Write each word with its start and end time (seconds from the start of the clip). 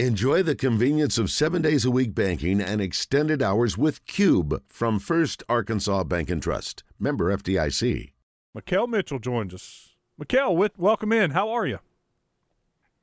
Enjoy 0.00 0.42
the 0.42 0.56
convenience 0.56 1.18
of 1.18 1.30
seven 1.30 1.62
days 1.62 1.84
a 1.84 1.90
week 1.90 2.16
banking 2.16 2.60
and 2.60 2.80
extended 2.80 3.40
hours 3.40 3.78
with 3.78 4.04
Cube 4.06 4.60
from 4.66 4.98
First 4.98 5.44
Arkansas 5.48 6.02
Bank 6.02 6.30
and 6.30 6.42
Trust. 6.42 6.82
Member 6.98 7.32
FDIC. 7.36 8.10
Makhel 8.58 8.88
Mitchell 8.88 9.20
joins 9.20 9.54
us. 9.54 9.94
Makhel, 10.20 10.68
welcome 10.76 11.12
in. 11.12 11.30
How 11.30 11.48
are 11.50 11.64
you? 11.64 11.78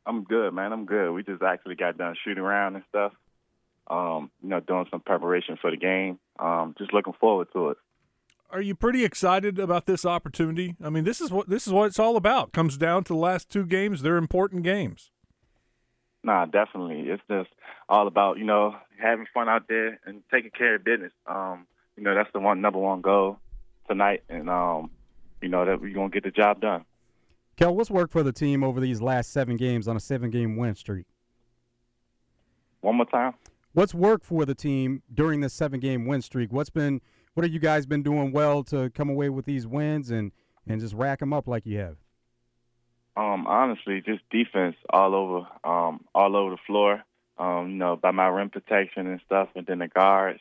I'm 0.05 0.25
good, 0.25 0.53
man. 0.53 0.73
I'm 0.73 0.85
good. 0.85 1.13
We 1.13 1.23
just 1.23 1.41
actually 1.41 1.75
got 1.75 1.97
done 1.97 2.13
shooting 2.25 2.43
around 2.43 2.75
and 2.75 2.83
stuff. 2.89 3.13
Um, 3.87 4.29
you 4.43 4.49
know, 4.49 4.59
doing 4.59 4.87
some 4.91 4.99
preparation 4.99 5.57
for 5.61 5.71
the 5.71 5.77
game. 5.77 6.19
Um, 6.39 6.75
just 6.77 6.91
looking 6.91 7.13
forward 7.21 7.47
to 7.53 7.69
it. 7.69 7.77
Are 8.49 8.61
you 8.61 8.75
pretty 8.75 9.05
excited 9.05 9.59
about 9.59 9.85
this 9.85 10.05
opportunity? 10.05 10.75
I 10.83 10.89
mean, 10.89 11.05
this 11.05 11.21
is 11.21 11.31
what 11.31 11.47
this 11.47 11.65
is 11.65 11.71
what 11.71 11.85
it's 11.85 11.99
all 11.99 12.17
about. 12.17 12.51
Comes 12.51 12.75
down 12.75 13.05
to 13.05 13.13
the 13.13 13.19
last 13.19 13.49
two 13.49 13.65
games. 13.65 14.01
They're 14.01 14.17
important 14.17 14.63
games. 14.63 15.09
Nah, 16.23 16.45
definitely. 16.45 17.01
It's 17.09 17.23
just 17.29 17.49
all 17.89 18.07
about 18.07 18.37
you 18.37 18.45
know 18.45 18.75
having 19.01 19.25
fun 19.33 19.49
out 19.49 19.67
there 19.67 19.99
and 20.05 20.21
taking 20.31 20.51
care 20.51 20.75
of 20.75 20.83
business. 20.83 21.11
Um, 21.25 21.65
you 21.97 22.03
know 22.03 22.13
that's 22.15 22.29
the 22.33 22.39
one 22.39 22.61
number 22.61 22.79
one 22.79 23.01
goal 23.01 23.37
tonight, 23.87 24.23
and 24.29 24.49
um, 24.49 24.91
you 25.41 25.49
know 25.49 25.65
that 25.65 25.81
we're 25.81 25.93
gonna 25.93 26.09
get 26.09 26.23
the 26.23 26.31
job 26.31 26.61
done. 26.61 26.85
Kel, 27.57 27.75
what's 27.75 27.91
worked 27.91 28.11
for 28.11 28.23
the 28.23 28.31
team 28.31 28.63
over 28.63 28.79
these 28.79 29.01
last 29.01 29.31
seven 29.31 29.55
games 29.55 29.87
on 29.87 29.95
a 29.95 29.99
seven-game 29.99 30.55
win 30.55 30.73
streak? 30.73 31.05
One 32.79 32.95
more 32.95 33.05
time. 33.05 33.33
What's 33.73 33.93
worked 33.93 34.25
for 34.25 34.45
the 34.45 34.55
team 34.55 35.03
during 35.13 35.41
this 35.41 35.53
seven-game 35.53 36.05
win 36.05 36.21
streak? 36.21 36.51
What's 36.51 36.69
been 36.69 37.01
what 37.33 37.43
have 37.43 37.53
you 37.53 37.59
guys 37.59 37.85
been 37.85 38.03
doing 38.03 38.31
well 38.31 38.63
to 38.65 38.89
come 38.91 39.09
away 39.09 39.29
with 39.29 39.45
these 39.45 39.65
wins 39.65 40.11
and 40.11 40.31
and 40.67 40.79
just 40.79 40.93
rack 40.93 41.19
them 41.19 41.33
up 41.33 41.47
like 41.47 41.65
you 41.65 41.79
have? 41.79 41.97
Um, 43.15 43.45
honestly, 43.47 44.01
just 44.05 44.21
defense 44.29 44.75
all 44.89 45.15
over, 45.15 45.47
um, 45.63 46.05
all 46.15 46.35
over 46.35 46.51
the 46.51 46.61
floor. 46.65 47.03
Um, 47.37 47.71
you 47.71 47.75
know, 47.75 47.95
by 47.95 48.11
my 48.11 48.27
rim 48.27 48.49
protection 48.49 49.07
and 49.07 49.19
stuff, 49.25 49.49
and 49.55 49.65
then 49.65 49.79
the 49.79 49.87
guards 49.87 50.39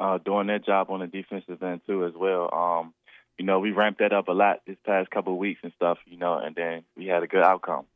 uh, 0.00 0.18
doing 0.18 0.48
their 0.48 0.58
job 0.58 0.90
on 0.90 1.00
the 1.00 1.06
defensive 1.06 1.62
end 1.62 1.82
too 1.86 2.04
as 2.04 2.12
well. 2.16 2.52
Um, 2.52 2.94
you 3.38 3.44
know, 3.44 3.60
we 3.60 3.70
ramped 3.70 4.00
that 4.00 4.12
up 4.12 4.28
a 4.28 4.32
lot 4.32 4.62
this 4.66 4.76
past 4.84 5.10
couple 5.10 5.32
of 5.32 5.38
weeks 5.38 5.60
and 5.62 5.72
stuff. 5.76 5.98
You 6.06 6.18
know, 6.18 6.38
and 6.38 6.54
then 6.56 6.84
we 6.96 7.06
had 7.06 7.22
a 7.22 7.26
good 7.26 7.42
outcome. 7.42 7.86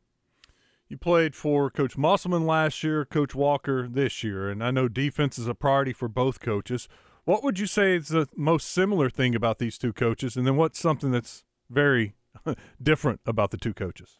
You 0.87 0.97
played 0.97 1.35
for 1.35 1.69
Coach 1.69 1.97
Musselman 1.97 2.47
last 2.47 2.83
year, 2.83 3.05
Coach 3.05 3.35
Walker 3.35 3.87
this 3.87 4.23
year, 4.23 4.49
and 4.49 4.63
I 4.63 4.71
know 4.71 4.87
defense 4.87 5.37
is 5.37 5.47
a 5.47 5.53
priority 5.53 5.93
for 5.93 6.07
both 6.07 6.39
coaches. 6.39 6.89
What 7.25 7.43
would 7.43 7.59
you 7.59 7.67
say 7.67 7.95
is 7.95 8.07
the 8.07 8.27
most 8.35 8.69
similar 8.71 9.07
thing 9.07 9.35
about 9.35 9.59
these 9.59 9.77
two 9.77 9.93
coaches, 9.93 10.35
and 10.35 10.47
then 10.47 10.55
what's 10.55 10.79
something 10.79 11.11
that's 11.11 11.43
very 11.69 12.15
different 12.81 13.21
about 13.25 13.51
the 13.51 13.57
two 13.57 13.73
coaches? 13.73 14.19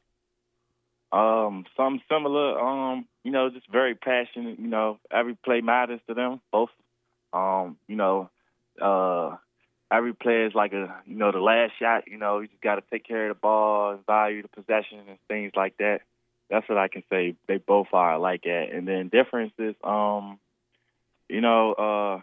Um, 1.11 1.65
some 1.75 2.01
similar. 2.09 2.59
Um, 2.59 3.05
you 3.23 3.31
know, 3.31 3.49
just 3.49 3.69
very 3.71 3.95
passionate. 3.95 4.59
You 4.59 4.67
know, 4.67 4.99
every 5.11 5.35
play 5.35 5.61
matters 5.61 5.99
to 6.07 6.13
them 6.13 6.41
both. 6.51 6.69
Um, 7.33 7.77
you 7.87 7.95
know, 7.95 8.29
uh, 8.81 9.37
every 9.91 10.13
play 10.13 10.45
is 10.45 10.53
like 10.53 10.73
a 10.73 11.01
you 11.05 11.15
know 11.15 11.31
the 11.31 11.39
last 11.39 11.73
shot. 11.79 12.03
You 12.07 12.17
know, 12.17 12.39
you 12.39 12.47
just 12.47 12.61
got 12.61 12.75
to 12.75 12.83
take 12.91 13.07
care 13.07 13.29
of 13.29 13.35
the 13.35 13.39
ball 13.39 13.91
and 13.91 14.05
value 14.05 14.43
the 14.43 14.47
possession 14.49 14.99
and 15.07 15.17
things 15.27 15.51
like 15.55 15.77
that. 15.77 16.01
That's 16.49 16.67
what 16.67 16.77
I 16.77 16.87
can 16.87 17.03
say. 17.09 17.35
They 17.47 17.57
both 17.57 17.87
are 17.93 18.17
like 18.19 18.43
that. 18.43 18.67
And 18.73 18.87
then 18.87 19.09
differences. 19.09 19.75
Um, 19.83 20.39
you 21.27 21.41
know, 21.41 21.73
uh, 21.73 22.21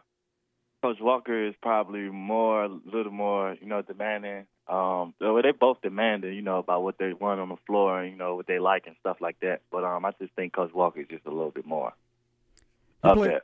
Coach 0.83 0.98
Walker 1.00 1.48
is 1.48 1.55
probably 1.62 2.08
more, 2.11 2.64
a 2.64 2.69
little 2.69 3.12
more, 3.12 3.56
you 3.61 3.67
know, 3.67 3.83
demanding 3.83 4.47
um, 4.69 5.14
so 5.20 5.41
they 5.42 5.53
both 5.53 5.81
demanded, 5.81 6.34
you 6.34 6.42
know, 6.42 6.59
about 6.59 6.83
what 6.83 6.98
they 6.98 7.12
want 7.12 7.41
on 7.41 7.48
the 7.48 7.56
floor 7.67 8.03
and 8.03 8.12
you 8.12 8.19
know 8.19 8.34
what 8.34 8.47
they 8.47 8.59
like 8.59 8.86
and 8.86 8.97
stuff 9.00 9.19
like 9.20 9.39
that. 9.41 9.61
But 9.70 9.84
um, 9.84 10.05
I 10.05 10.11
just 10.20 10.33
think 10.34 10.55
Coach 10.55 10.73
Walker 10.75 11.00
is 11.00 11.06
just 11.08 11.27
a 11.27 11.31
little 11.31 11.53
bit 11.53 11.67
more 11.67 11.92
you 13.05 13.11
up 13.11 13.19
there. 13.19 13.42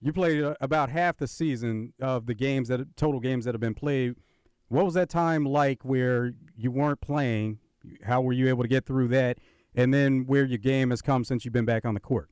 You 0.00 0.12
played 0.12 0.42
uh, 0.42 0.54
about 0.60 0.90
half 0.90 1.16
the 1.16 1.26
season 1.26 1.94
of 2.00 2.26
the 2.26 2.34
games 2.34 2.68
that 2.68 2.94
total 2.96 3.20
games 3.20 3.46
that 3.46 3.54
have 3.54 3.60
been 3.60 3.74
played. 3.74 4.16
What 4.68 4.84
was 4.84 4.94
that 4.94 5.08
time 5.08 5.44
like 5.46 5.82
where 5.82 6.34
you 6.56 6.70
weren't 6.70 7.00
playing? 7.00 7.58
How 8.04 8.20
were 8.20 8.32
you 8.32 8.48
able 8.48 8.62
to 8.64 8.68
get 8.68 8.84
through 8.84 9.08
that? 9.08 9.38
And 9.74 9.92
then 9.94 10.26
where 10.26 10.44
your 10.44 10.58
game 10.58 10.90
has 10.90 11.00
come 11.00 11.24
since 11.24 11.44
you've 11.44 11.54
been 11.54 11.64
back 11.64 11.84
on 11.84 11.94
the 11.94 12.00
court? 12.00 12.28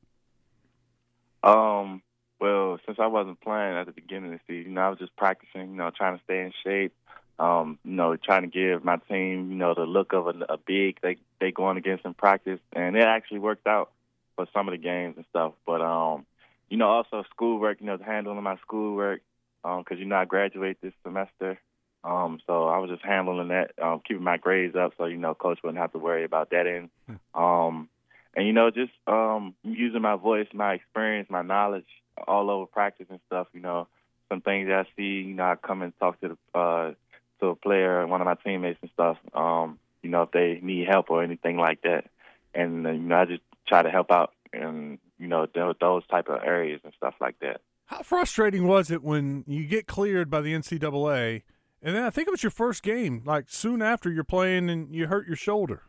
Um, 1.42 2.02
well, 2.42 2.80
since 2.84 2.98
I 2.98 3.06
wasn't 3.06 3.40
playing 3.40 3.76
at 3.76 3.86
the 3.86 3.92
beginning 3.92 4.32
of 4.32 4.40
the 4.40 4.52
season, 4.52 4.72
you 4.72 4.74
know, 4.74 4.80
I 4.80 4.88
was 4.88 4.98
just 4.98 5.14
practicing, 5.14 5.70
you 5.70 5.76
know, 5.76 5.92
trying 5.96 6.18
to 6.18 6.24
stay 6.24 6.40
in 6.40 6.52
shape. 6.64 6.92
Um, 7.38 7.78
you 7.84 7.92
know, 7.92 8.16
trying 8.16 8.42
to 8.42 8.48
give 8.48 8.84
my 8.84 8.96
team, 9.08 9.52
you 9.52 9.56
know, 9.56 9.74
the 9.74 9.82
look 9.82 10.12
of 10.12 10.26
a, 10.26 10.34
a 10.48 10.56
big 10.56 10.98
they 11.02 11.18
they 11.40 11.52
going 11.52 11.76
against 11.76 12.04
in 12.04 12.14
practice, 12.14 12.58
and 12.72 12.96
it 12.96 13.04
actually 13.04 13.38
worked 13.38 13.68
out 13.68 13.92
for 14.34 14.46
some 14.52 14.66
of 14.66 14.72
the 14.72 14.78
games 14.78 15.14
and 15.16 15.24
stuff. 15.30 15.52
But 15.64 15.82
um, 15.82 16.26
you 16.68 16.76
know, 16.78 16.88
also 16.88 17.22
schoolwork, 17.30 17.80
you 17.80 17.86
know, 17.86 17.96
handling 18.04 18.42
my 18.42 18.56
schoolwork, 18.56 19.20
um, 19.62 19.82
because 19.82 20.00
you 20.00 20.04
know 20.04 20.16
I 20.16 20.24
graduate 20.24 20.78
this 20.82 20.94
semester. 21.04 21.60
Um, 22.02 22.40
so 22.48 22.66
I 22.66 22.78
was 22.78 22.90
just 22.90 23.04
handling 23.04 23.48
that, 23.48 23.70
um, 23.80 24.00
keeping 24.06 24.24
my 24.24 24.36
grades 24.36 24.74
up, 24.74 24.94
so 24.98 25.04
you 25.04 25.16
know, 25.16 25.34
coach 25.34 25.60
wouldn't 25.62 25.80
have 25.80 25.92
to 25.92 25.98
worry 25.98 26.24
about 26.24 26.50
that. 26.50 26.66
And 26.66 26.90
um, 27.34 27.88
and 28.34 28.46
you 28.46 28.52
know, 28.52 28.70
just 28.70 28.92
um, 29.06 29.54
using 29.62 30.02
my 30.02 30.16
voice, 30.16 30.46
my 30.52 30.74
experience, 30.74 31.28
my 31.30 31.42
knowledge, 31.42 31.86
all 32.26 32.50
over 32.50 32.66
practice 32.66 33.06
and 33.10 33.20
stuff. 33.26 33.48
You 33.52 33.60
know, 33.60 33.88
some 34.28 34.40
things 34.40 34.70
I 34.70 34.84
see. 34.96 35.22
You 35.22 35.34
know, 35.34 35.44
I 35.44 35.56
come 35.56 35.82
and 35.82 35.92
talk 35.98 36.20
to 36.20 36.28
the 36.28 36.58
uh, 36.58 36.92
to 37.40 37.46
a 37.48 37.56
player, 37.56 38.06
one 38.06 38.20
of 38.20 38.26
my 38.26 38.34
teammates 38.34 38.78
and 38.82 38.90
stuff. 38.92 39.18
Um, 39.34 39.78
you 40.02 40.10
know, 40.10 40.22
if 40.22 40.30
they 40.30 40.60
need 40.62 40.88
help 40.88 41.10
or 41.10 41.22
anything 41.22 41.58
like 41.58 41.82
that, 41.82 42.06
and 42.54 42.86
uh, 42.86 42.90
you 42.90 43.00
know, 43.00 43.16
I 43.16 43.24
just 43.26 43.42
try 43.66 43.82
to 43.82 43.90
help 43.90 44.10
out 44.10 44.32
in 44.52 44.98
you 45.18 45.28
know 45.28 45.46
those 45.54 46.06
type 46.06 46.28
of 46.28 46.42
areas 46.42 46.80
and 46.84 46.92
stuff 46.96 47.14
like 47.20 47.38
that. 47.40 47.60
How 47.86 48.02
frustrating 48.02 48.66
was 48.66 48.90
it 48.90 49.02
when 49.02 49.44
you 49.46 49.66
get 49.66 49.86
cleared 49.86 50.30
by 50.30 50.40
the 50.40 50.54
NCAA, 50.54 51.42
and 51.82 51.94
then 51.94 52.04
I 52.04 52.10
think 52.10 52.28
it 52.28 52.30
was 52.30 52.42
your 52.42 52.50
first 52.50 52.82
game, 52.82 53.22
like 53.26 53.46
soon 53.48 53.82
after 53.82 54.10
you're 54.10 54.24
playing 54.24 54.70
and 54.70 54.94
you 54.94 55.08
hurt 55.08 55.26
your 55.26 55.36
shoulder? 55.36 55.82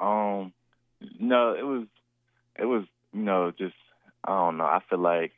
Um, 0.00 0.52
no, 1.18 1.54
it 1.54 1.62
was, 1.62 1.86
it 2.58 2.64
was, 2.64 2.84
you 3.12 3.22
know, 3.22 3.52
just 3.56 3.74
I 4.24 4.30
don't 4.30 4.56
know. 4.56 4.64
I 4.64 4.80
feel 4.88 4.98
like 4.98 5.32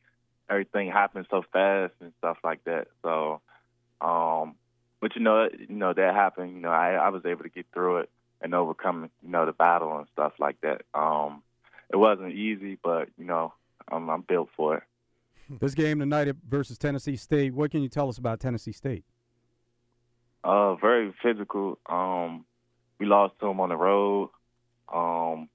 everything 0.48 0.90
happened 0.90 1.26
so 1.30 1.42
fast 1.52 1.94
and 2.00 2.12
stuff 2.18 2.38
like 2.44 2.64
that. 2.64 2.88
So, 3.02 3.40
um, 4.00 4.56
but 5.00 5.16
you 5.16 5.22
know, 5.22 5.48
you 5.58 5.74
know 5.74 5.92
that 5.92 6.14
happened. 6.14 6.54
You 6.54 6.60
know, 6.60 6.70
I 6.70 6.92
I 6.92 7.08
was 7.08 7.24
able 7.24 7.42
to 7.42 7.48
get 7.48 7.66
through 7.72 7.98
it 7.98 8.10
and 8.40 8.54
overcome, 8.54 9.10
you 9.22 9.30
know, 9.30 9.46
the 9.46 9.52
battle 9.52 9.96
and 9.96 10.06
stuff 10.12 10.32
like 10.38 10.60
that. 10.60 10.82
Um, 10.94 11.42
it 11.90 11.96
wasn't 11.96 12.34
easy, 12.34 12.78
but 12.82 13.08
you 13.16 13.24
know, 13.24 13.54
I'm, 13.90 14.08
I'm 14.10 14.22
built 14.22 14.50
for 14.56 14.76
it. 14.76 14.82
This 15.60 15.74
game 15.74 15.98
tonight 15.98 16.34
versus 16.48 16.78
Tennessee 16.78 17.16
State. 17.16 17.54
What 17.54 17.70
can 17.70 17.82
you 17.82 17.88
tell 17.88 18.08
us 18.08 18.18
about 18.18 18.40
Tennessee 18.40 18.72
State? 18.72 19.04
Uh, 20.42 20.74
very 20.74 21.14
physical. 21.22 21.78
Um, 21.86 22.44
we 22.98 23.06
lost 23.06 23.34
to 23.40 23.46
them 23.46 23.60
on 23.60 23.70
the 23.70 23.76
road. 23.76 24.30
Um, 24.92 25.48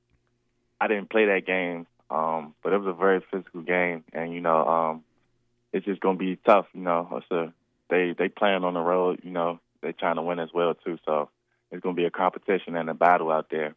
I 0.81 0.87
didn't 0.87 1.09
play 1.09 1.25
that 1.25 1.45
game, 1.45 1.87
um, 2.09 2.53
but 2.63 2.73
it 2.73 2.77
was 2.77 2.87
a 2.87 2.97
very 2.97 3.21
physical 3.31 3.61
game, 3.61 4.03
and 4.13 4.33
you 4.33 4.41
know, 4.41 4.65
um, 4.65 5.03
it's 5.73 5.85
just 5.85 6.01
gonna 6.01 6.17
be 6.17 6.37
tough. 6.37 6.67
You 6.73 6.81
know, 6.81 7.21
they 7.89 8.15
they 8.17 8.29
playing 8.29 8.63
on 8.63 8.73
the 8.73 8.79
road. 8.79 9.19
You 9.23 9.31
know, 9.31 9.59
they 9.81 9.91
trying 9.91 10.15
to 10.15 10.21
win 10.21 10.39
as 10.39 10.49
well 10.53 10.73
too. 10.73 10.97
So 11.05 11.29
it's 11.71 11.81
gonna 11.81 11.95
be 11.95 12.05
a 12.05 12.11
competition 12.11 12.75
and 12.75 12.89
a 12.89 12.93
battle 12.93 13.31
out 13.31 13.47
there. 13.51 13.75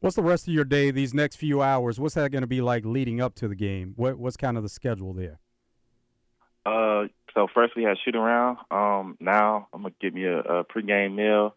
What's 0.00 0.16
the 0.16 0.22
rest 0.22 0.46
of 0.46 0.54
your 0.54 0.64
day? 0.64 0.92
These 0.92 1.12
next 1.12 1.36
few 1.36 1.60
hours, 1.60 1.98
what's 1.98 2.14
that 2.14 2.30
going 2.30 2.42
to 2.42 2.46
be 2.46 2.60
like 2.60 2.84
leading 2.84 3.20
up 3.20 3.34
to 3.36 3.48
the 3.48 3.56
game? 3.56 3.94
What 3.96 4.16
what's 4.16 4.36
kind 4.36 4.56
of 4.56 4.62
the 4.62 4.68
schedule 4.68 5.12
there? 5.12 5.40
Uh, 6.64 7.08
so 7.34 7.48
first 7.52 7.74
we 7.74 7.82
had 7.82 7.96
shoot 8.04 8.14
around. 8.14 8.58
Um, 8.70 9.16
now 9.18 9.68
I'm 9.72 9.82
gonna 9.82 9.94
get 10.00 10.14
me 10.14 10.24
a, 10.24 10.38
a 10.38 10.64
pregame 10.64 11.14
meal. 11.16 11.56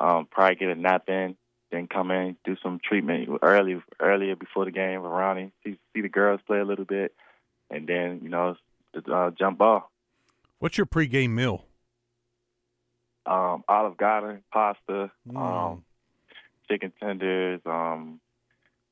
Um, 0.00 0.26
probably 0.30 0.56
get 0.56 0.70
a 0.70 0.74
nap 0.74 1.08
in 1.08 1.36
then 1.72 1.88
come 1.88 2.10
in, 2.10 2.36
do 2.44 2.54
some 2.62 2.78
treatment 2.84 3.28
early 3.40 3.82
earlier 3.98 4.36
before 4.36 4.66
the 4.66 4.70
game 4.70 5.02
with 5.02 5.10
Ronnie, 5.10 5.52
see 5.64 5.78
see 5.92 6.02
the 6.02 6.08
girls 6.08 6.40
play 6.46 6.60
a 6.60 6.64
little 6.64 6.84
bit, 6.84 7.14
and 7.70 7.88
then 7.88 8.20
you 8.22 8.28
know 8.28 8.54
uh, 9.10 9.30
jump 9.30 9.60
off. 9.60 9.84
What's 10.58 10.76
your 10.76 10.86
pregame 10.86 11.30
meal? 11.30 11.64
Um, 13.24 13.64
Olive 13.68 13.96
Garden, 13.96 14.42
pasta, 14.52 15.10
mm. 15.28 15.36
um, 15.36 15.84
chicken 16.70 16.92
tenders, 17.00 17.60
um, 17.64 18.20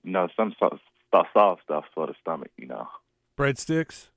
you 0.02 0.12
know 0.12 0.28
some 0.36 0.54
soft, 0.58 0.82
soft 1.32 1.62
stuff 1.62 1.84
for 1.94 2.06
the 2.06 2.14
stomach, 2.20 2.50
you 2.56 2.66
know. 2.66 2.88
Breadsticks. 3.36 4.08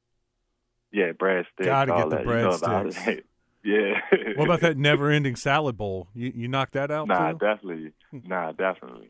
Yeah, 0.91 1.11
breadsticks. 1.11 1.65
Gotta 1.65 1.91
get 1.91 2.09
the 2.09 2.17
breadsticks. 2.17 3.07
You 3.07 3.15
know 3.15 3.21
Yeah. 3.63 4.00
what 4.36 4.45
about 4.45 4.62
that 4.62 4.77
never-ending 4.77 5.36
salad 5.36 5.77
bowl? 5.77 6.10
You 6.13 6.31
you 6.36 6.48
knocked 6.48 6.74
that 6.74 6.92
out? 6.92 7.07
Nah, 7.07 7.31
too? 7.31 7.38
definitely. 7.38 7.92
Nah, 8.12 8.51
definitely. 8.51 9.10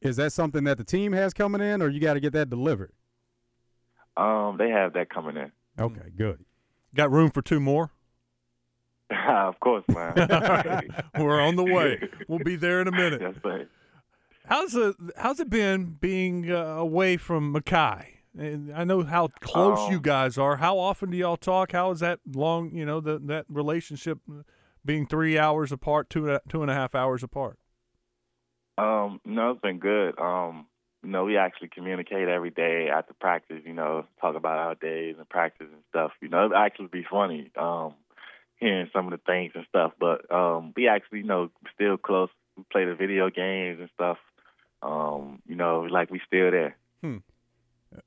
Is 0.00 0.16
that 0.16 0.32
something 0.32 0.64
that 0.64 0.78
the 0.78 0.84
team 0.84 1.12
has 1.12 1.32
coming 1.32 1.60
in, 1.60 1.82
or 1.82 1.88
you 1.88 2.00
got 2.00 2.14
to 2.14 2.20
get 2.20 2.32
that 2.34 2.48
delivered? 2.48 2.92
Um, 4.16 4.56
they 4.58 4.70
have 4.70 4.92
that 4.94 5.10
coming 5.10 5.36
in. 5.36 5.52
Okay, 5.78 6.10
good. 6.16 6.44
Got 6.94 7.10
room 7.10 7.30
for 7.30 7.42
two 7.42 7.60
more? 7.60 7.90
of 9.28 9.58
course, 9.60 9.84
man. 9.88 10.14
We're 11.18 11.40
on 11.40 11.56
the 11.56 11.64
way. 11.64 12.00
We'll 12.28 12.38
be 12.38 12.56
there 12.56 12.80
in 12.80 12.88
a 12.88 12.92
minute. 12.92 13.20
That's 13.20 13.44
right. 13.44 13.68
How's 14.46 14.74
it 14.74 14.96
How's 15.16 15.40
it 15.40 15.50
been 15.50 15.96
being 16.00 16.50
uh, 16.50 16.56
away 16.56 17.16
from 17.16 17.52
Makhi? 17.52 18.06
And 18.38 18.72
I 18.74 18.84
know 18.84 19.02
how 19.02 19.28
close 19.40 19.78
Um, 19.78 19.92
you 19.92 20.00
guys 20.00 20.36
are. 20.36 20.56
How 20.56 20.78
often 20.78 21.10
do 21.10 21.16
y'all 21.16 21.36
talk? 21.36 21.72
How 21.72 21.90
is 21.90 22.00
that 22.00 22.20
long? 22.34 22.70
You 22.74 22.84
know, 22.84 23.00
the, 23.00 23.18
that 23.24 23.46
relationship 23.48 24.18
being 24.84 25.06
three 25.06 25.38
hours 25.38 25.72
apart, 25.72 26.10
two 26.10 26.38
two 26.48 26.62
and 26.62 26.70
a 26.70 26.74
half 26.74 26.94
hours 26.94 27.22
apart. 27.22 27.58
Um, 28.78 29.20
no, 29.24 29.52
it's 29.52 29.60
been 29.60 29.78
good. 29.78 30.18
Um, 30.18 30.66
you 31.02 31.10
know, 31.10 31.24
we 31.24 31.36
actually 31.36 31.68
communicate 31.68 32.28
every 32.28 32.50
day 32.50 32.88
after 32.92 33.14
practice. 33.14 33.62
You 33.64 33.72
know, 33.72 34.06
talk 34.20 34.36
about 34.36 34.58
our 34.58 34.74
days 34.74 35.16
and 35.18 35.28
practice 35.28 35.68
and 35.72 35.82
stuff. 35.88 36.12
You 36.20 36.28
know, 36.28 36.46
it 36.46 36.52
actually 36.54 36.88
be 36.88 37.06
funny. 37.08 37.50
Um, 37.56 37.94
hearing 38.56 38.88
some 38.92 39.06
of 39.06 39.12
the 39.12 39.20
things 39.26 39.52
and 39.54 39.66
stuff. 39.68 39.92
But 39.98 40.30
um, 40.32 40.72
we 40.76 40.88
actually, 40.88 41.20
you 41.20 41.26
know, 41.26 41.50
still 41.74 41.96
close. 41.96 42.28
We 42.56 42.64
play 42.70 42.84
the 42.84 42.94
video 42.94 43.30
games 43.30 43.80
and 43.80 43.90
stuff. 43.94 44.18
Um, 44.82 45.40
you 45.46 45.56
know, 45.56 45.86
like 45.90 46.10
we 46.10 46.20
still 46.26 46.50
there. 46.50 46.76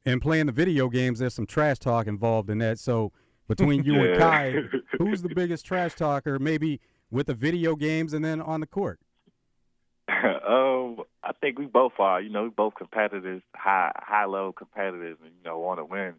And 0.06 0.22
playing 0.22 0.48
the 0.48 0.52
video 0.52 0.90
games, 0.90 1.20
there's 1.20 1.34
some 1.34 1.46
trash 1.46 1.80
talk 1.80 2.08
involved 2.08 2.50
in 2.50 2.60
that. 2.60 2.80
So 2.80 3.12
between 3.48 3.84
you 3.86 4.02
and 4.02 4.20
Kai, 4.20 4.56
who's 4.98 5.22
the 5.22 5.30
biggest 5.30 5.66
trash 5.66 5.96
talker? 5.96 6.40
Maybe 6.40 6.80
with 7.12 7.28
the 7.28 7.34
video 7.34 7.76
games 7.76 8.14
and 8.14 8.24
then 8.24 8.42
on 8.42 8.60
the 8.60 8.68
court. 8.68 9.00
um, 10.10 10.98
I 11.24 11.32
think 11.40 11.60
we 11.60 11.66
both 11.66 11.94
are. 12.00 12.22
You 12.22 12.30
know, 12.30 12.44
we 12.44 12.50
both 12.50 12.76
competitors, 12.76 13.42
high 13.56 13.92
high 13.96 14.26
level 14.26 14.54
competitors, 14.54 15.18
and 15.24 15.32
you 15.32 15.44
know, 15.44 15.60
want 15.60 15.80
to 15.80 15.86
win. 15.86 16.16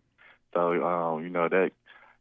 So, 0.54 0.84
um, 0.84 1.22
you 1.22 1.30
know 1.30 1.48
that, 1.48 1.70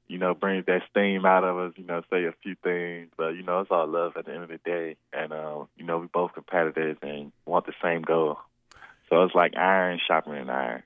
you 0.08 0.18
know, 0.18 0.34
brings 0.34 0.66
that 0.66 0.82
steam 0.90 1.26
out 1.26 1.44
of 1.44 1.58
us. 1.58 1.74
You 1.78 1.86
know, 1.86 2.02
say 2.10 2.26
a 2.26 2.34
few 2.44 2.56
things, 2.64 3.10
but 3.18 3.30
you 3.30 3.44
know, 3.44 3.60
it's 3.62 3.72
all 3.72 3.88
love 3.88 4.14
at 4.18 4.26
the 4.26 4.34
end 4.34 4.44
of 4.44 4.50
the 4.50 4.60
day. 4.64 4.96
And 5.14 5.32
um, 5.34 5.68
you 5.78 5.86
know, 5.86 6.00
we 6.00 6.08
both 6.08 6.34
competitors 6.34 6.98
and 7.02 7.32
want 7.46 7.66
the 7.66 7.74
same 7.84 8.02
goal. 8.02 8.38
So 9.10 9.24
it's 9.24 9.36
like 9.36 9.56
iron 9.56 10.00
sharpening 10.06 10.50
iron. 10.50 10.84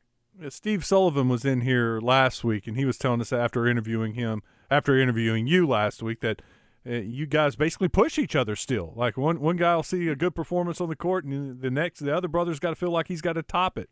Steve 0.50 0.84
Sullivan 0.84 1.30
was 1.30 1.46
in 1.46 1.62
here 1.62 2.00
last 2.00 2.44
week, 2.44 2.68
and 2.68 2.76
he 2.76 2.86
was 2.86 2.98
telling 2.98 3.22
us 3.22 3.32
after 3.32 3.68
interviewing 3.68 4.14
him, 4.14 4.42
after 4.70 4.98
interviewing 5.00 5.48
you 5.48 5.68
last 5.68 6.02
week, 6.02 6.22
that 6.22 6.42
uh, 6.86 6.94
you 6.94 7.26
guys 7.26 7.56
basically 7.56 7.88
push 7.88 8.18
each 8.18 8.36
other 8.36 8.56
still. 8.56 8.94
Like 8.96 9.16
one 9.16 9.40
one 9.40 9.58
guy 9.58 9.76
will 9.76 9.84
see 9.84 10.08
a 10.08 10.16
good 10.16 10.36
performance 10.36 10.82
on 10.82 10.90
the 10.90 10.96
court, 10.96 11.24
and 11.24 11.62
the 11.62 11.72
next, 11.72 12.00
the 12.00 12.16
other 12.16 12.28
brother's 12.28 12.60
got 12.60 12.72
to 12.72 12.76
feel 12.76 12.92
like 12.92 13.08
he's 13.08 13.22
got 13.22 13.34
to 13.34 13.44
top 13.44 13.78
it. 13.78 13.90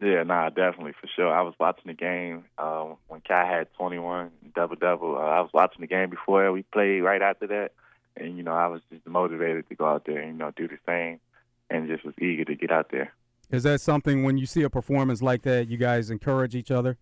Yeah, 0.00 0.22
nah, 0.22 0.48
definitely 0.48 0.92
for 1.00 1.08
sure. 1.14 1.32
I 1.32 1.42
was 1.42 1.54
watching 1.58 1.88
the 1.88 1.94
game 1.94 2.44
um, 2.56 2.96
when 3.08 3.20
Kai 3.20 3.46
had 3.46 3.72
21 3.74 4.30
double 4.54 4.76
double. 4.76 5.16
Uh, 5.16 5.20
I 5.20 5.40
was 5.40 5.50
watching 5.52 5.80
the 5.80 5.88
game 5.88 6.08
before 6.08 6.50
we 6.52 6.62
played 6.62 7.00
right 7.00 7.20
after 7.20 7.48
that, 7.48 7.72
and 8.16 8.36
you 8.36 8.42
know 8.42 8.52
I 8.52 8.68
was 8.68 8.80
just 8.90 9.06
motivated 9.06 9.68
to 9.68 9.74
go 9.74 9.86
out 9.86 10.04
there 10.06 10.20
and 10.20 10.32
you 10.32 10.38
know 10.38 10.52
do 10.56 10.68
the 10.68 10.78
same, 10.86 11.20
and 11.68 11.88
just 11.88 12.04
was 12.04 12.14
eager 12.18 12.44
to 12.44 12.54
get 12.54 12.70
out 12.70 12.90
there. 12.90 13.12
Is 13.50 13.62
that 13.62 13.80
something 13.80 14.24
when 14.24 14.36
you 14.36 14.46
see 14.46 14.62
a 14.62 14.70
performance 14.70 15.22
like 15.22 15.42
that, 15.42 15.68
you 15.68 15.78
guys 15.78 16.10
encourage 16.10 16.54
each 16.54 16.70
other? 16.70 16.98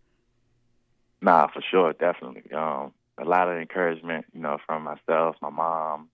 Nah, 1.20 1.48
for 1.48 1.62
sure, 1.70 1.92
definitely. 1.92 2.52
Um, 2.52 2.92
a 3.18 3.24
lot 3.24 3.48
of 3.48 3.58
encouragement, 3.58 4.26
you 4.32 4.40
know, 4.40 4.58
from 4.66 4.84
myself, 4.84 5.36
my 5.40 5.50
mom, 5.50 6.08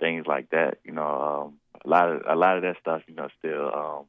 things 0.00 0.26
like 0.26 0.50
that. 0.50 0.78
You 0.84 0.92
know, 0.92 1.46
um, 1.46 1.54
a 1.84 1.88
lot 1.88 2.10
of 2.10 2.22
a 2.28 2.36
lot 2.36 2.56
of 2.56 2.62
that 2.62 2.76
stuff, 2.80 3.02
you 3.06 3.14
know, 3.14 3.28
still 3.38 3.72
um, 3.74 4.04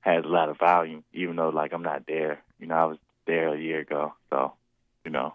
has 0.00 0.24
a 0.24 0.28
lot 0.28 0.48
of 0.48 0.58
value, 0.58 1.02
even 1.12 1.36
though 1.36 1.50
like 1.50 1.72
I'm 1.72 1.82
not 1.82 2.04
there. 2.06 2.42
You 2.58 2.66
know, 2.66 2.74
I 2.74 2.84
was 2.86 2.98
there 3.26 3.54
a 3.54 3.60
year 3.60 3.80
ago, 3.80 4.14
so 4.30 4.54
you 5.04 5.10
know. 5.10 5.34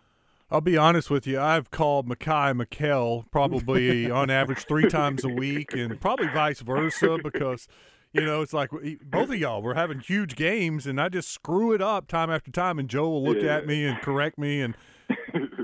I'll 0.51 0.61
be 0.61 0.77
honest 0.77 1.09
with 1.09 1.25
you. 1.25 1.39
I've 1.39 1.71
called 1.71 2.07
Makhi 2.07 2.55
Makhel 2.55 3.25
probably 3.31 4.11
on 4.19 4.29
average 4.29 4.65
three 4.65 4.87
times 4.87 5.23
a 5.23 5.29
week, 5.29 5.73
and 5.73 5.99
probably 5.99 6.27
vice 6.27 6.61
versa 6.61 7.17
because, 7.21 7.67
you 8.15 8.25
know, 8.25 8.41
it's 8.41 8.53
like 8.53 8.69
both 9.03 9.29
of 9.29 9.35
y'all 9.35 9.61
we're 9.61 9.73
having 9.75 9.99
huge 9.99 10.35
games, 10.35 10.87
and 10.87 10.99
I 10.99 11.09
just 11.09 11.29
screw 11.29 11.73
it 11.73 11.81
up 11.81 12.07
time 12.07 12.29
after 12.31 12.49
time, 12.51 12.79
and 12.79 12.89
Joe 12.89 13.09
will 13.09 13.23
look 13.23 13.41
Yeah. 13.43 13.57
at 13.57 13.67
me 13.67 13.85
and 13.85 13.99
correct 14.01 14.37
me, 14.39 14.61
and 14.61 14.75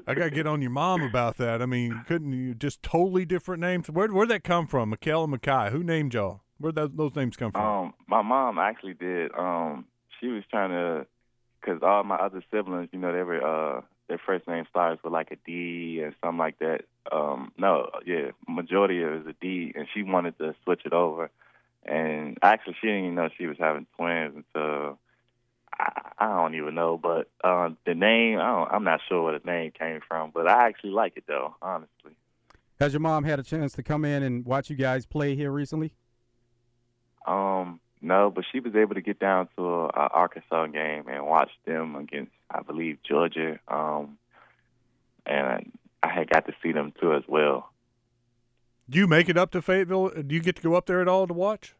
I 0.08 0.14
got 0.14 0.26
to 0.26 0.30
get 0.32 0.46
on 0.48 0.62
your 0.62 0.72
mom 0.72 1.02
about 1.04 1.38
that. 1.38 1.62
I 1.62 1.66
mean, 1.66 2.04
couldn't 2.08 2.34
you 2.34 2.54
just 2.54 2.84
totally 2.84 3.26
different 3.26 3.62
names? 3.62 3.90
Where 3.90 4.08
where'd 4.10 4.30
that 4.30 4.44
come 4.44 4.68
from? 4.68 4.94
Makhel 4.94 5.24
and 5.24 5.34
Makhi. 5.34 5.72
Who 5.72 5.84
named 5.84 6.14
y'all? 6.14 6.42
Where'd 6.58 6.76
those, 6.76 6.92
those 6.94 7.16
names 7.16 7.38
come 7.38 7.52
from? 7.52 7.62
Um, 7.66 7.94
my 8.08 8.22
mom 8.22 8.60
actually 8.60 8.94
did. 8.94 9.32
Um, 9.38 9.86
she 10.20 10.28
was 10.28 10.44
trying 10.52 10.70
to, 10.72 11.08
cause 11.66 11.80
all 11.82 12.04
my 12.04 12.16
other 12.18 12.44
siblings, 12.52 12.90
you 12.92 13.00
know, 13.00 13.12
they 13.14 13.24
were 13.24 13.42
uh, 13.42 13.82
their 14.10 14.20
first 14.24 14.48
name 14.48 14.66
starts 14.70 15.02
with 15.04 15.14
like 15.14 15.32
a 15.32 15.38
D 15.46 16.02
and 16.04 16.14
something 16.22 16.38
like 16.38 16.60
that. 16.60 16.82
Um, 17.12 17.52
no, 17.58 17.90
yeah, 18.06 18.32
majority 18.48 19.02
of 19.02 19.12
it 19.12 19.26
was 19.26 19.28
a 19.36 19.36
D, 19.42 19.72
and 19.76 19.88
she 19.94 20.04
wanted 20.04 20.38
to 20.38 20.54
switch 20.64 20.82
it 20.86 20.94
over. 20.94 21.32
And 21.86 22.38
actually, 22.42 22.76
she 22.80 22.88
didn't 22.88 23.04
even 23.04 23.16
know 23.16 23.30
she 23.38 23.48
was 23.48 23.58
having 23.60 23.88
twins 23.98 24.36
until 24.36 25.00
I, 25.74 26.12
I 26.20 26.28
don't 26.28 26.56
even 26.56 26.76
know. 26.76 26.98
But 26.98 27.30
uh, 27.44 27.70
the 27.86 27.96
name, 27.96 28.40
I 28.40 28.48
don't, 28.48 28.72
I'm 28.72 28.84
not 28.84 29.02
sure 29.08 29.24
where 29.24 29.40
the 29.40 29.46
name 29.46 29.72
came 29.72 30.00
from, 30.08 30.32
but 30.34 30.48
I 30.48 30.68
actually 30.68 30.92
like 30.92 31.14
it 31.18 31.24
though, 31.28 31.56
honestly. 31.62 32.16
Has 32.80 32.94
your 32.94 33.00
mom 33.00 33.24
had 33.24 33.40
a 33.40 33.44
chance 33.44 33.74
to 33.74 33.84
come 33.84 34.06
in 34.06 34.24
and 34.24 34.46
watch 34.46 34.70
you 34.70 34.76
guys 34.76 35.06
play 35.06 35.36
here 35.36 35.52
recently? 35.52 35.94
Um, 37.28 37.80
no, 38.02 38.32
but 38.32 38.44
she 38.52 38.60
was 38.60 38.76
able 38.76 38.96
to 38.96 39.02
get 39.02 39.20
down 39.20 39.48
to 39.56 39.64
a, 39.64 39.86
a 39.86 40.10
Arkansas 40.14 40.68
game 40.68 41.08
and 41.08 41.26
watch 41.26 41.52
them 41.66 41.96
against, 41.96 42.32
I 42.50 42.62
believe, 42.62 42.98
Georgia. 43.08 43.60
Um, 43.68 44.18
and 45.26 45.72
I 46.02 46.10
had 46.12 46.30
got 46.30 46.48
to 46.48 46.54
see 46.64 46.72
them 46.72 46.94
too 47.00 47.14
as 47.14 47.24
well. 47.28 47.71
Do 48.92 49.00
you 49.00 49.08
make 49.08 49.30
it 49.30 49.38
up 49.38 49.52
to 49.52 49.62
Fayetteville? 49.62 50.10
Do 50.10 50.36
you 50.36 50.42
get 50.42 50.58
to 50.58 50.62
go 50.62 50.76
up 50.76 50.86
there 50.86 51.02
at 51.02 51.08
all 51.08 51.26
to 51.26 51.34
watch? 51.34 51.76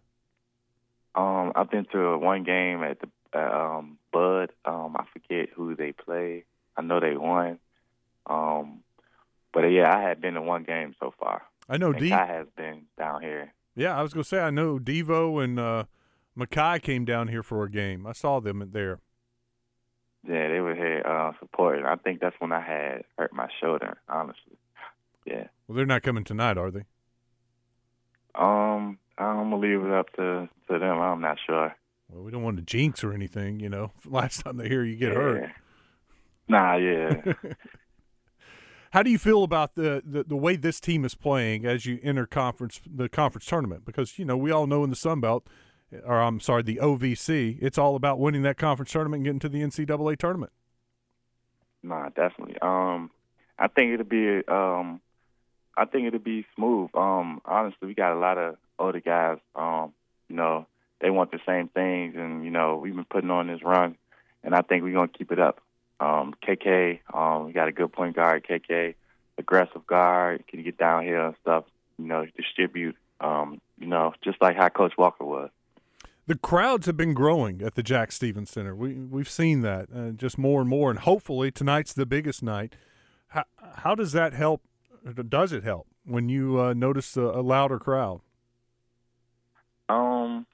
Um, 1.14 1.52
I've 1.56 1.70
been 1.70 1.86
to 1.92 2.18
one 2.18 2.46
game 2.46 2.84
at 2.84 3.00
the 3.02 3.10
uh, 3.38 3.80
um, 3.80 3.98
Bud. 4.14 4.54
Um, 4.64 4.96
I 4.98 5.04
forget 5.12 5.50
who 5.54 5.76
they 5.76 5.92
played. 5.92 6.46
I 6.78 6.82
know 6.82 7.02
they 7.02 7.18
won. 7.18 7.60
Um, 8.28 8.80
but 9.54 9.64
yeah, 9.64 9.94
I 9.94 10.02
had 10.02 10.22
been 10.22 10.36
to 10.36 10.42
one 10.42 10.64
game 10.64 10.96
so 11.02 11.14
far. 11.20 11.42
I 11.68 11.76
know 11.76 11.92
D. 11.92 12.12
Kai 12.12 12.26
has 12.26 12.48
been 12.56 12.84
down 12.98 13.22
here. 13.22 13.54
Yeah, 13.76 13.98
I 13.98 14.04
was 14.04 14.14
gonna 14.14 14.24
say 14.24 14.40
I 14.40 14.50
know 14.50 14.80
Devo 14.80 15.44
and 15.44 15.60
uh, 15.60 15.84
Makhi 16.38 16.82
came 16.82 17.04
down 17.04 17.28
here 17.28 17.44
for 17.44 17.66
a 17.66 17.70
game. 17.70 18.08
I 18.08 18.14
saw 18.14 18.40
them 18.40 18.70
there. 18.72 19.02
Yeah, 20.26 20.48
they 20.48 20.62
were 20.62 20.76
here 20.76 21.04
uh, 21.06 21.34
supporting. 21.42 21.86
I 21.86 21.98
think 21.98 22.22
that's 22.22 22.36
when 22.40 22.54
I 22.54 22.62
had 22.62 23.04
hurt 23.18 23.34
my 23.34 23.50
shoulder. 23.60 23.98
Honestly, 24.08 24.58
yeah. 25.26 25.48
Well, 25.68 25.76
they're 25.76 25.86
not 25.86 26.04
coming 26.04 26.24
tonight, 26.24 26.58
are 26.58 26.72
they? 26.72 26.86
Um, 28.36 28.98
I'm 29.18 29.50
gonna 29.50 29.58
leave 29.58 29.84
it 29.84 29.92
up 29.92 30.12
to 30.14 30.50
to 30.70 30.80
them. 30.80 31.00
I'm 31.00 31.22
not 31.22 31.38
sure. 31.46 31.76
Well, 32.10 32.24
we 32.24 32.32
don't 32.32 32.44
want 32.44 32.58
to 32.58 32.64
jinx 32.64 33.04
or 33.04 33.14
anything, 33.14 33.60
you 33.60 33.70
know. 33.70 33.92
Last 34.06 34.44
time 34.44 34.58
they 34.58 34.68
hear 34.68 34.84
you 34.84 34.96
get 34.96 35.14
hurt. 35.14 35.42
Yeah. 35.42 35.52
Nah, 36.48 36.76
yeah. 36.76 37.34
How 38.92 39.04
do 39.04 39.10
you 39.10 39.18
feel 39.18 39.44
about 39.44 39.76
the, 39.76 40.04
the, 40.06 40.26
the 40.26 40.36
way 40.36 40.58
this 40.58 40.82
team 40.82 41.06
is 41.06 41.16
playing 41.16 41.66
as 41.66 41.86
you 41.86 41.98
enter 42.04 42.26
conference 42.26 42.82
the 42.86 43.08
conference 43.08 43.46
tournament? 43.46 43.86
Because 43.86 44.20
you 44.20 44.26
know 44.26 44.36
we 44.36 44.52
all 44.52 44.68
know 44.68 44.84
in 44.84 44.90
the 44.90 44.98
Sun 44.98 45.22
Belt, 45.22 45.48
or 46.04 46.22
I'm 46.22 46.42
sorry, 46.42 46.64
the 46.64 46.76
OVC, 46.76 47.58
it's 47.62 47.78
all 47.78 47.96
about 47.96 48.20
winning 48.20 48.42
that 48.42 48.58
conference 48.58 48.92
tournament 48.92 49.20
and 49.20 49.26
getting 49.26 49.40
to 49.40 49.50
the 49.50 49.62
NCAA 49.62 50.18
tournament. 50.18 50.52
nah, 51.84 52.10
definitely. 52.10 52.58
Um, 52.62 53.12
I 53.58 53.68
think 53.70 53.94
it'll 53.94 54.06
be 54.06 54.46
um, 54.48 55.00
I 55.78 55.86
think 55.86 56.08
it'll 56.08 56.20
be 56.20 56.46
smooth. 56.56 56.90
Um, 56.94 57.42
honestly, 57.46 57.88
we 57.88 57.94
got 57.94 58.14
a 58.14 58.20
lot 58.20 58.38
of 58.38 58.58
older 58.78 59.00
guys. 59.00 59.38
Um, 59.56 59.94
you 60.28 60.36
know, 60.36 60.66
they 61.00 61.10
want 61.10 61.32
the 61.32 61.40
same 61.46 61.68
things, 61.70 62.16
and 62.18 62.44
you 62.44 62.52
know, 62.52 62.78
we've 62.78 62.96
been 62.96 63.06
putting 63.06 63.32
on 63.32 63.48
this 63.48 63.64
run, 63.64 63.98
and 64.44 64.54
I 64.54 64.62
think 64.62 64.84
we're 64.84 64.94
gonna 64.94 65.08
keep 65.08 65.32
it 65.32 65.40
up. 65.40 65.62
Um, 66.00 66.34
KK, 66.46 67.00
um, 67.14 67.46
we 67.46 67.54
got 67.54 67.68
a 67.68 67.72
good 67.72 67.92
point 67.92 68.16
guard. 68.16 68.46
KK, 68.48 68.96
aggressive 69.38 69.86
guard, 69.86 70.44
can 70.48 70.64
get 70.64 70.78
down 70.78 71.04
here 71.04 71.20
and 71.26 71.36
stuff. 71.42 71.66
You 71.98 72.06
know, 72.06 72.26
distribute. 72.38 72.96
Um, 73.20 73.62
you 73.80 73.88
know, 73.88 74.14
just 74.24 74.42
like 74.42 74.56
how 74.56 74.70
Coach 74.70 74.94
Walker 74.98 75.26
was. 75.26 75.50
The 76.28 76.38
crowds 76.38 76.86
have 76.86 76.98
been 76.98 77.14
growing 77.14 77.62
at 77.62 77.76
the 77.76 77.84
Jack 77.84 78.12
Stephens 78.12 78.52
Center. 78.52 78.76
We 78.76 78.94
we've 78.94 79.30
seen 79.30 79.62
that 79.62 79.90
uh, 79.94 80.12
just 80.12 80.38
more 80.38 80.62
and 80.62 80.70
more, 80.70 80.90
and 80.90 81.00
hopefully 81.00 81.52
tonight's 81.52 81.94
the 81.94 82.06
biggest 82.06 82.42
night. 82.42 82.76
How, 83.30 83.46
how 83.78 83.96
does 83.96 84.12
that 84.12 84.34
help? 84.34 84.62
Does 85.04 85.52
it 85.52 85.64
help 85.64 85.88
when 86.06 86.30
you 86.30 86.60
uh, 86.60 86.74
notice 86.74 87.18
a, 87.18 87.22
a 87.22 87.42
louder 87.42 87.80
crowd? 87.80 88.22
Um, 89.90 90.46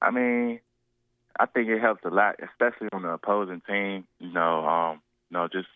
I 0.00 0.10
mean, 0.10 0.60
I 1.38 1.46
think 1.46 1.68
it 1.68 1.80
helps 1.80 2.04
a 2.04 2.08
lot, 2.08 2.36
especially 2.42 2.88
on 2.92 3.02
the 3.02 3.10
opposing 3.10 3.62
team. 3.66 4.06
You 4.20 4.32
know, 4.32 4.66
um, 4.66 5.02
you 5.30 5.38
know, 5.38 5.48
just 5.48 5.68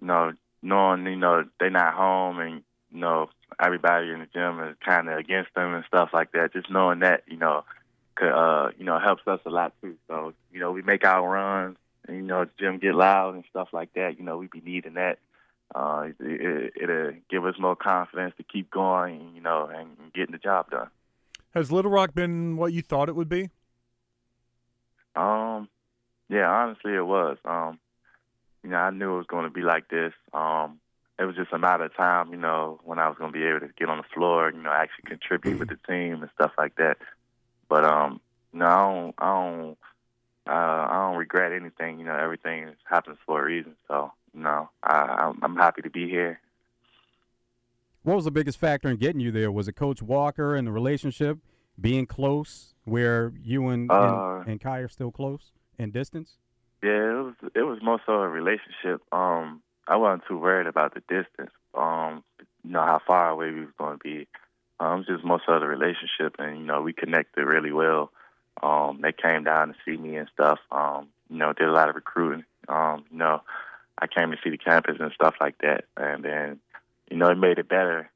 you 0.00 0.06
know, 0.06 0.32
knowing 0.62 1.06
you 1.06 1.16
know 1.16 1.44
they're 1.58 1.70
not 1.70 1.94
home 1.94 2.38
and 2.38 2.62
you 2.90 3.00
know 3.00 3.30
everybody 3.62 4.10
in 4.10 4.20
the 4.20 4.26
gym 4.32 4.60
is 4.60 4.76
kind 4.84 5.08
of 5.08 5.18
against 5.18 5.54
them 5.54 5.74
and 5.74 5.84
stuff 5.86 6.10
like 6.12 6.32
that. 6.32 6.52
Just 6.52 6.70
knowing 6.70 7.00
that, 7.00 7.22
you 7.26 7.36
know, 7.36 7.64
could, 8.14 8.32
uh, 8.32 8.70
you 8.78 8.84
know, 8.84 8.98
helps 8.98 9.26
us 9.26 9.40
a 9.46 9.50
lot 9.50 9.72
too. 9.80 9.96
So 10.08 10.34
you 10.52 10.60
know, 10.60 10.72
we 10.72 10.82
make 10.82 11.04
our 11.04 11.28
runs, 11.28 11.76
and 12.06 12.16
you 12.16 12.22
know, 12.22 12.44
the 12.44 12.50
gym 12.58 12.78
get 12.78 12.94
loud 12.94 13.34
and 13.34 13.44
stuff 13.50 13.68
like 13.72 13.92
that. 13.94 14.18
You 14.18 14.24
know, 14.24 14.38
we 14.38 14.48
be 14.48 14.60
needing 14.60 14.94
that. 14.94 15.18
Uh, 15.74 16.08
it, 16.08 16.14
it, 16.20 16.72
it'll 16.82 17.12
give 17.30 17.44
us 17.46 17.54
more 17.58 17.76
confidence 17.76 18.34
to 18.36 18.42
keep 18.42 18.70
going, 18.70 19.32
you 19.34 19.40
know, 19.40 19.70
and 19.72 19.88
getting 20.12 20.32
the 20.32 20.38
job 20.38 20.70
done. 20.70 20.88
Has 21.54 21.70
Little 21.70 21.90
Rock 21.90 22.14
been 22.14 22.56
what 22.56 22.72
you 22.72 22.82
thought 22.82 23.08
it 23.08 23.16
would 23.16 23.28
be? 23.28 23.50
Um, 25.16 25.68
yeah, 26.28 26.48
honestly, 26.48 26.94
it 26.94 27.06
was. 27.06 27.38
Um, 27.44 27.78
you 28.62 28.70
know, 28.70 28.76
I 28.76 28.90
knew 28.90 29.14
it 29.14 29.18
was 29.18 29.26
going 29.26 29.44
to 29.44 29.50
be 29.50 29.62
like 29.62 29.88
this. 29.88 30.12
Um, 30.32 30.80
it 31.18 31.24
was 31.24 31.36
just 31.36 31.52
a 31.52 31.58
matter 31.58 31.84
of 31.84 31.94
time, 31.96 32.30
you 32.30 32.38
know, 32.38 32.80
when 32.84 32.98
I 32.98 33.08
was 33.08 33.18
going 33.18 33.32
to 33.32 33.38
be 33.38 33.44
able 33.44 33.60
to 33.60 33.68
get 33.78 33.90
on 33.90 33.98
the 33.98 34.04
floor, 34.14 34.50
you 34.50 34.62
know, 34.62 34.70
actually 34.70 35.08
contribute 35.08 35.58
with 35.58 35.68
the 35.68 35.78
team 35.88 36.22
and 36.22 36.30
stuff 36.34 36.52
like 36.56 36.76
that. 36.76 36.96
But 37.68 37.84
um, 37.84 38.20
no, 38.52 38.64
I 38.66 38.76
don't, 38.86 39.14
I 39.18 39.26
don't, 39.26 39.78
uh, 40.46 40.88
I 40.90 41.06
don't 41.08 41.18
regret 41.18 41.52
anything. 41.52 41.98
You 41.98 42.06
know, 42.06 42.16
everything 42.16 42.70
happens 42.84 43.18
for 43.26 43.40
a 43.40 43.44
reason. 43.44 43.76
So, 43.86 44.12
no, 44.34 44.70
I, 44.82 45.32
I'm, 45.42 45.56
happy 45.56 45.82
to 45.82 45.90
be 45.90 46.08
here. 46.08 46.40
What 48.02 48.16
was 48.16 48.24
the 48.24 48.30
biggest 48.30 48.58
factor 48.58 48.88
in 48.88 48.96
getting 48.96 49.20
you 49.20 49.30
there? 49.30 49.52
Was 49.52 49.68
it 49.68 49.72
Coach 49.72 50.02
Walker 50.02 50.54
and 50.54 50.66
the 50.66 50.72
relationship 50.72 51.38
being 51.80 52.06
close, 52.06 52.74
where 52.84 53.32
you 53.42 53.68
and 53.68 53.90
Uh, 53.90 54.40
and, 54.40 54.52
and 54.52 54.60
Kai 54.60 54.78
are 54.78 54.88
still 54.88 55.10
close 55.10 55.52
in 55.78 55.90
distance? 55.90 56.36
Yeah, 56.82 56.90
it 56.90 57.22
was 57.22 57.34
it 57.54 57.62
was 57.62 57.82
more 57.82 58.00
so 58.06 58.12
a 58.14 58.28
relationship. 58.28 59.02
Um, 59.12 59.62
I 59.86 59.96
wasn't 59.96 60.22
too 60.28 60.38
worried 60.38 60.66
about 60.66 60.94
the 60.94 61.00
distance. 61.00 61.52
Um, 61.74 62.24
you 62.64 62.70
know 62.70 62.80
how 62.80 63.00
far 63.06 63.30
away 63.30 63.50
we 63.50 63.60
was 63.60 63.74
going 63.76 63.98
to 63.98 64.02
be. 64.02 64.28
Um, 64.78 65.04
just 65.06 65.24
more 65.24 65.42
so 65.44 65.60
the 65.60 65.66
relationship, 65.66 66.36
and 66.38 66.58
you 66.58 66.64
know 66.64 66.80
we 66.80 66.92
connected 66.94 67.44
really 67.44 67.72
well. 67.72 68.12
Um, 68.62 69.00
they 69.02 69.12
came 69.12 69.44
down 69.44 69.68
to 69.68 69.74
see 69.84 69.96
me 69.96 70.16
and 70.16 70.28
stuff. 70.32 70.58
Um, 70.70 71.08
you 71.28 71.36
know, 71.36 71.52
did 71.52 71.68
a 71.68 71.72
lot 71.72 71.88
of 71.88 71.94
recruiting. 71.94 72.44
Um, 72.68 73.04
you 73.10 73.18
know, 73.18 73.42
I 74.00 74.06
came 74.06 74.30
to 74.30 74.36
see 74.42 74.50
the 74.50 74.58
campus 74.58 74.96
and 74.98 75.12
stuff 75.12 75.34
like 75.40 75.58
that, 75.58 75.84
and 75.96 76.24
then 76.24 76.60
you 77.10 77.16
know 77.16 77.28
it 77.28 77.38
made 77.38 77.58
it 77.58 77.68
better. 77.68 78.10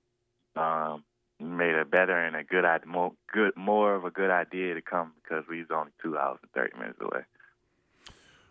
Um, 0.56 1.04
made 1.40 1.74
it 1.74 1.90
better 1.90 2.16
and 2.16 2.36
a 2.36 2.44
good 2.44 2.64
idea, 2.64 2.86
more 2.86 3.12
good, 3.32 3.56
more 3.56 3.94
of 3.94 4.04
a 4.04 4.10
good 4.10 4.30
idea 4.30 4.74
to 4.74 4.80
come 4.80 5.12
because 5.22 5.44
we 5.48 5.58
was 5.58 5.68
only 5.74 5.90
two 6.02 6.16
hours 6.16 6.38
and 6.42 6.50
thirty 6.52 6.76
minutes 6.78 6.98
away. 7.00 7.22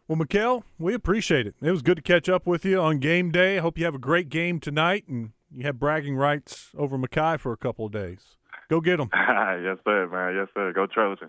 Well, 0.07 0.17
Makhel, 0.17 0.63
we 0.77 0.93
appreciate 0.93 1.47
it. 1.47 1.55
It 1.61 1.71
was 1.71 1.81
good 1.81 1.95
to 1.95 2.01
catch 2.01 2.27
up 2.27 2.45
with 2.45 2.65
you 2.65 2.79
on 2.81 2.99
game 2.99 3.31
day. 3.31 3.57
I 3.57 3.61
hope 3.61 3.77
you 3.77 3.85
have 3.85 3.95
a 3.95 3.99
great 3.99 4.29
game 4.29 4.59
tonight 4.59 5.05
and 5.07 5.31
you 5.49 5.63
have 5.63 5.79
bragging 5.79 6.17
rights 6.17 6.69
over 6.77 6.97
Makhi 6.97 7.39
for 7.39 7.53
a 7.53 7.57
couple 7.57 7.85
of 7.85 7.93
days. 7.93 8.35
Go 8.69 8.81
get 8.81 8.97
them. 8.97 9.09
yes, 9.13 9.77
sir, 9.85 10.07
man. 10.11 10.35
Yes, 10.35 10.47
sir. 10.53 10.73
Go 10.73 10.87
Trojans. 10.87 11.19